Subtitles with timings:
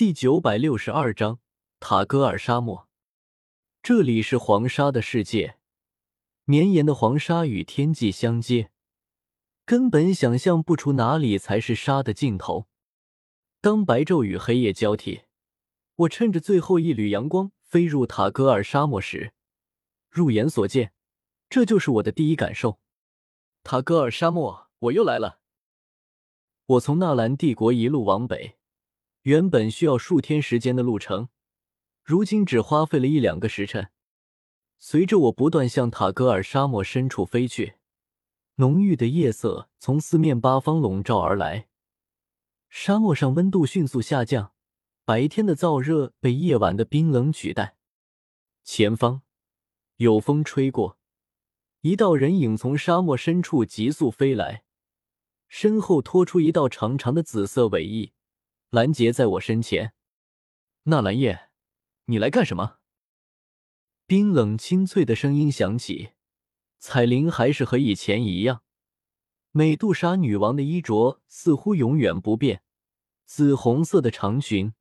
[0.00, 1.40] 第九百六十二章
[1.78, 2.88] 塔戈尔沙漠。
[3.82, 5.58] 这里是黄沙的世界，
[6.46, 8.70] 绵延的黄沙与天际相接，
[9.66, 12.66] 根本想象不出哪里才是沙的尽头。
[13.60, 15.24] 当白昼与黑夜交替，
[15.96, 19.34] 我趁着最后一缕阳光飞入塔戈尔沙漠时，
[20.08, 20.94] 入眼所见，
[21.50, 22.80] 这就是我的第一感受。
[23.62, 25.40] 塔戈尔沙漠，我又来了。
[26.64, 28.56] 我从纳兰帝国一路往北。
[29.22, 31.28] 原本需要数天时间的路程，
[32.02, 33.90] 如今只花费了一两个时辰。
[34.78, 37.74] 随着我不断向塔戈尔沙漠深处飞去，
[38.54, 41.68] 浓郁的夜色从四面八方笼罩而来，
[42.70, 44.54] 沙漠上温度迅速下降，
[45.04, 47.76] 白天的燥热被夜晚的冰冷取代。
[48.64, 49.20] 前方
[49.96, 50.96] 有风吹过，
[51.82, 54.64] 一道人影从沙漠深处急速飞来，
[55.46, 58.12] 身后拖出一道长长的紫色尾翼。
[58.70, 59.94] 拦截在我身前，
[60.84, 61.48] 纳兰叶，
[62.04, 62.76] 你来干什么？
[64.06, 66.12] 冰冷清脆的声音响起。
[66.78, 68.62] 彩铃还是和以前一样，
[69.50, 72.62] 美杜莎女王的衣着似乎永远不变，
[73.26, 74.72] 紫红色的长裙，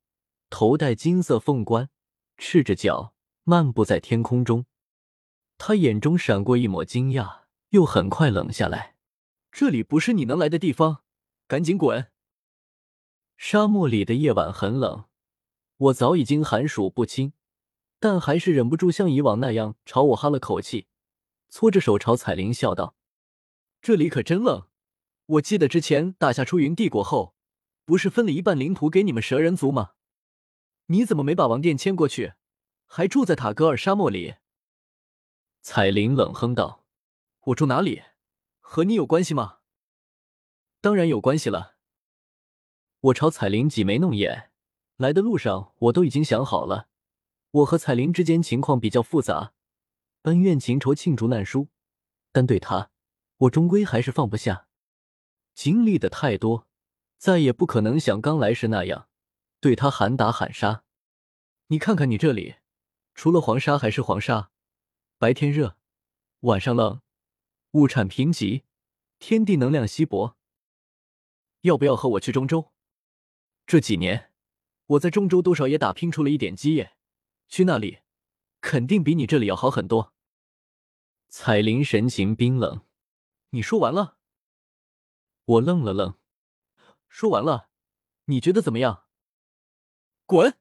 [0.51, 1.89] 头戴金色凤冠，
[2.37, 4.67] 赤着脚漫步在天空中。
[5.57, 8.95] 她眼中闪过一抹惊讶，又很快冷下来。
[9.51, 11.03] 这里不是你能来的地方，
[11.47, 12.11] 赶紧滚！
[13.41, 15.05] 沙漠里的夜晚很冷，
[15.77, 17.31] 我早已经寒暑不侵，
[17.97, 20.87] 但还是忍不住像以往那样朝我哈了口气，
[21.47, 22.97] 搓着手朝彩铃笑道
[23.81, 24.67] ：“这里可真冷。
[25.25, 27.33] 我记得之前打下出云帝国后，
[27.85, 29.93] 不是分了一半领土给你们蛇人族吗？
[30.87, 32.33] 你怎么没把王殿迁过去，
[32.87, 34.35] 还住在塔格尔沙漠里？”
[35.63, 36.83] 彩铃冷哼道
[37.45, 38.03] ：“我住哪里，
[38.59, 39.59] 和你有关系吗？
[40.81, 41.77] 当然有关系了。”
[43.01, 44.51] 我朝彩铃挤眉弄眼，
[44.97, 46.89] 来的路上我都已经想好了，
[47.51, 49.53] 我和彩铃之间情况比较复杂，
[50.23, 51.69] 恩怨情仇罄竹难书，
[52.33, 52.91] 但对她，
[53.37, 54.67] 我终归还是放不下。
[55.53, 56.67] 经历的太多，
[57.17, 59.07] 再也不可能像刚来时那样
[59.61, 60.83] 对她喊打喊杀。
[61.67, 62.55] 你看看你这里，
[63.15, 64.51] 除了黄沙还是黄沙，
[65.17, 65.77] 白天热，
[66.41, 66.99] 晚上冷，
[67.71, 68.63] 物产贫瘠，
[69.19, 70.35] 天地能量稀薄。
[71.61, 72.73] 要不要和我去中州？
[73.69, 74.31] 这几年，
[74.87, 76.93] 我在中州多少也打拼出了一点基业，
[77.47, 77.99] 去那里
[78.61, 80.15] 肯定比你这里要好很多。
[81.27, 82.81] 彩铃神情冰冷，
[83.51, 84.17] 你说完了？
[85.45, 86.15] 我愣了愣，
[87.07, 87.69] 说完了，
[88.25, 89.03] 你觉得怎么样？
[90.25, 90.57] 滚！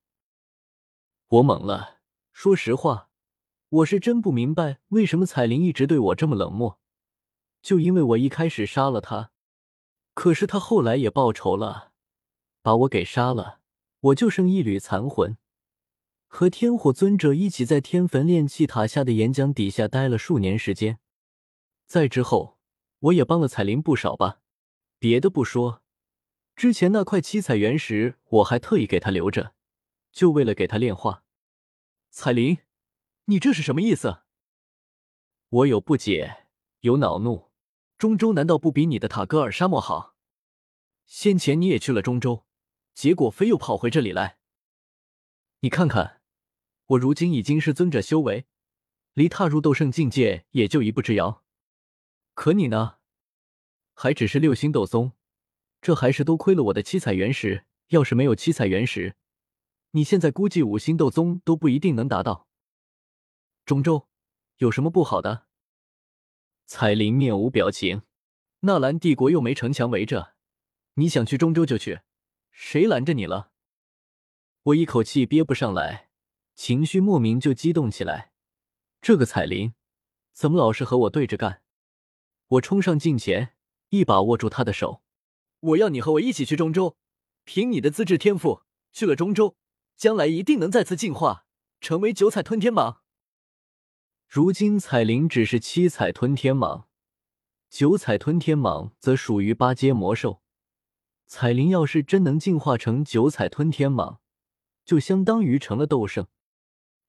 [1.28, 3.08] 我懵了，说实话，
[3.70, 6.78] 我是真不明白为什么彩铃一直对我这么冷漠，
[7.62, 9.32] 就因为我一开始杀了他，
[10.12, 11.87] 可是他后来也报仇了。
[12.62, 13.60] 把我给杀了，
[14.00, 15.36] 我就剩一缕残魂。
[16.26, 20.98] 和天火尊者一起在天坟炼气塔下的岩浆底下待了数年时间，
[21.86, 22.58] 再之后
[22.98, 24.40] 我也帮了彩铃不少吧。
[24.98, 25.82] 别的不说，
[26.54, 29.54] 之前那块七彩原石我还特意给他留着，
[30.12, 31.24] 就为了给他炼化。
[32.10, 32.58] 彩铃，
[33.26, 34.22] 你这是什么意思？
[35.48, 36.48] 我有不解，
[36.80, 37.48] 有恼怒。
[37.96, 40.14] 中州难道不比你的塔戈尔沙漠好？
[41.06, 42.44] 先前你也去了中州。
[42.98, 44.38] 结果非又跑回这里来。
[45.60, 46.20] 你看看，
[46.86, 48.46] 我如今已经是尊者修为，
[49.14, 51.44] 离踏入斗圣境界也就一步之遥。
[52.34, 52.96] 可你呢，
[53.94, 55.12] 还只是六星斗宗，
[55.80, 57.66] 这还是多亏了我的七彩原石。
[57.90, 59.14] 要是没有七彩原石，
[59.92, 62.48] 你现在估计五星斗宗都不一定能达到。
[63.64, 64.08] 中州
[64.56, 65.46] 有什么不好的？
[66.66, 68.02] 彩铃面无表情。
[68.62, 70.34] 纳兰帝国又没城墙围着，
[70.94, 72.00] 你想去中州就去。
[72.60, 73.52] 谁拦着你了？
[74.64, 76.10] 我一口气憋不上来，
[76.56, 78.32] 情绪莫名就激动起来。
[79.00, 79.74] 这个彩铃
[80.32, 81.62] 怎么老是和我对着干？
[82.48, 83.54] 我冲上近前，
[83.90, 85.04] 一把握住他的手。
[85.60, 86.96] 我要你和我一起去中州，
[87.44, 89.56] 凭你的资质天赋，去了中州，
[89.96, 91.46] 将来一定能再次进化，
[91.80, 92.98] 成为九彩吞天蟒。
[94.26, 96.86] 如今彩铃只是七彩吞天蟒，
[97.70, 100.42] 九彩吞天蟒则属于八阶魔兽。
[101.28, 104.18] 彩铃要是真能进化成九彩吞天蟒，
[104.86, 106.26] 就相当于成了斗圣，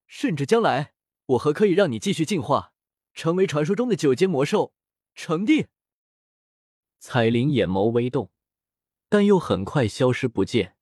[0.06, 0.92] 甚至将来
[1.24, 2.74] 我还可以让你继续进化，
[3.14, 4.74] 成为传说中的九阶魔兽
[5.14, 5.68] 成帝。
[6.98, 8.30] 彩铃眼眸微动，
[9.08, 10.76] 但又很快消失不见，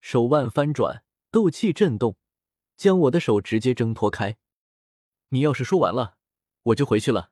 [0.00, 2.16] 手腕翻转，斗气震动，
[2.78, 4.38] 将我的手直接挣脱开。
[5.28, 6.16] 你要是说完了，
[6.62, 7.30] 我就回去了。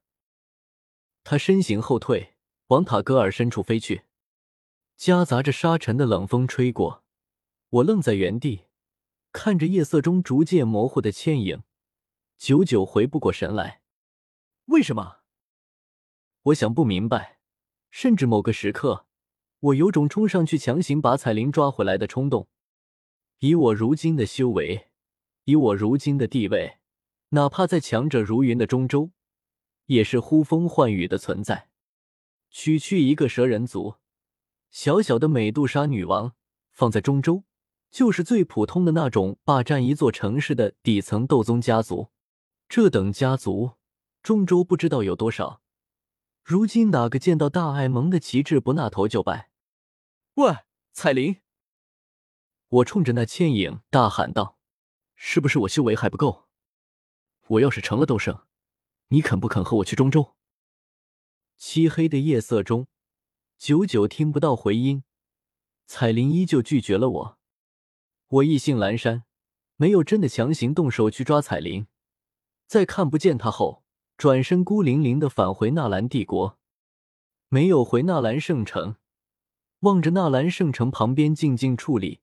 [1.25, 2.35] 他身形后退，
[2.67, 4.03] 往塔戈尔深处飞去。
[4.99, 7.05] 夹杂着沙尘的冷风吹过，
[7.69, 8.65] 我愣在原地，
[9.31, 11.63] 看着夜色中逐渐模糊的倩影，
[12.37, 13.83] 久久回不过神来。
[14.65, 15.19] 为什么？
[16.43, 17.39] 我想不明白。
[17.91, 19.07] 甚至某个时刻，
[19.61, 22.49] 我有种冲上去强行把彩铃抓回来的冲动。
[23.39, 24.89] 以我如今的修为，
[25.45, 26.79] 以我如今的地位，
[27.29, 29.13] 哪怕在强者如云的中州，
[29.87, 31.69] 也是呼风唤雨的存在。
[32.51, 33.95] 区区一个蛇人族，
[34.71, 36.35] 小小的美杜莎女王，
[36.71, 37.45] 放在中州。
[37.91, 42.11] 就是最普通的那种霸占一座城市的底层斗宗家族，
[42.69, 43.79] 这等家族，
[44.23, 45.63] 中州不知道有多少。
[46.43, 49.51] 如今哪个见到大爱盟的旗帜不纳头就拜？
[50.35, 50.55] 喂，
[50.93, 51.41] 彩铃！
[52.69, 54.59] 我冲着那倩影大喊道
[55.17, 56.47] ：“是不是我修为还不够？
[57.47, 58.45] 我要是成了斗圣，
[59.09, 60.37] 你肯不肯和我去中州？”
[61.57, 62.87] 漆黑的夜色中，
[63.59, 65.03] 久久听不到回音，
[65.85, 67.39] 彩铃依旧拒绝了我。
[68.29, 69.25] 我意兴阑珊，
[69.75, 71.89] 没有真的强行动手去抓彩铃。
[72.69, 73.83] 在看不见他后，
[74.17, 76.57] 转身孤零零的返回纳兰帝国，
[77.49, 78.95] 没有回纳兰圣城。
[79.81, 82.21] 望着纳兰圣城旁边静静矗立、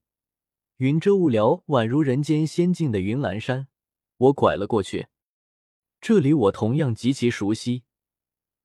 [0.78, 3.68] 云遮雾缭、宛如人间仙境的云岚山，
[4.18, 5.08] 我拐了过去。
[6.00, 7.84] 这里我同样极其熟悉。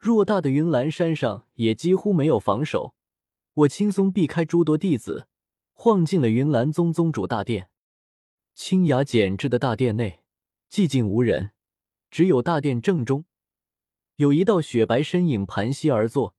[0.00, 2.94] 偌大的云岚山上也几乎没有防守，
[3.52, 5.26] 我轻松避开诸多弟子。
[5.72, 7.70] 晃进了云岚宗宗主大殿，
[8.54, 10.20] 清雅简致的大殿内
[10.70, 11.52] 寂静无人，
[12.10, 13.24] 只有大殿正中
[14.16, 16.34] 有一道雪白身影盘膝而坐，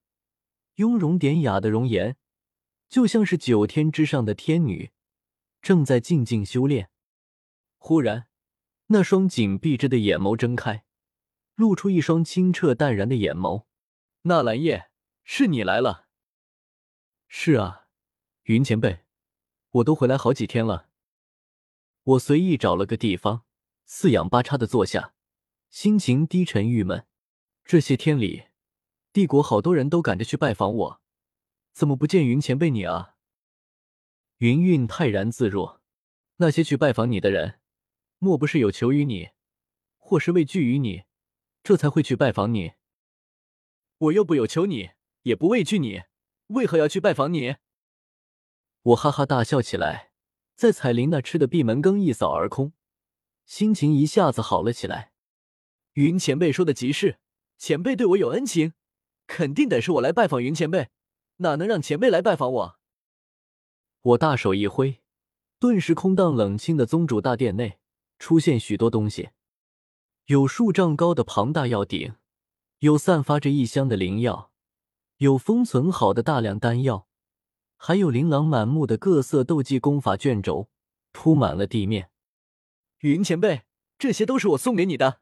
[0.76, 2.18] 雍容典雅的容颜
[2.88, 4.92] 就像是九天之上的天女，
[5.62, 6.90] 正在静静修炼。
[7.80, 8.28] 忽然，
[8.88, 10.84] 那双紧闭着的眼眸睁开，
[11.56, 13.66] 露出一双清澈淡然的眼眸。
[14.24, 14.90] 纳兰叶，
[15.24, 16.08] 是你来了。
[17.28, 17.88] 是啊，
[18.44, 19.06] 云前辈。
[19.76, 20.90] 我都回来好几天了，
[22.04, 23.46] 我随意找了个地方，
[23.86, 25.14] 四仰八叉的坐下，
[25.70, 27.08] 心情低沉郁闷。
[27.64, 28.48] 这些天里，
[29.14, 31.02] 帝国好多人都赶着去拜访我，
[31.72, 33.16] 怎么不见云前辈你啊？
[34.40, 35.82] 云韵泰然自若，
[36.36, 37.62] 那些去拜访你的人，
[38.18, 39.30] 莫不是有求于你，
[39.98, 41.04] 或是畏惧于你，
[41.64, 42.74] 这才会去拜访你？
[43.98, 44.92] 我又不有求你，
[45.24, 46.04] 也不畏惧你，
[46.48, 47.58] 为何要去拜访你？
[48.82, 50.12] 我哈哈大笑起来，
[50.56, 52.74] 在彩铃那吃的闭门羹一扫而空，
[53.46, 55.12] 心情一下子好了起来。
[55.94, 57.20] 云前辈说的极是，
[57.58, 58.74] 前辈对我有恩情，
[59.28, 60.90] 肯定得是我来拜访云前辈，
[61.38, 62.80] 哪能让前辈来拜访我？
[64.02, 65.02] 我大手一挥，
[65.60, 67.78] 顿时空荡冷清的宗主大殿内
[68.18, 69.30] 出现许多东西，
[70.32, 72.14] 有数丈高的庞大药鼎，
[72.80, 74.50] 有散发着异香的灵药，
[75.18, 77.06] 有封存好的大量丹药。
[77.76, 80.70] 还有琳琅满目的各色斗技功法卷轴，
[81.12, 82.12] 铺满了地面。
[83.00, 83.64] 云前辈，
[83.98, 85.20] 这些都是我送给你的。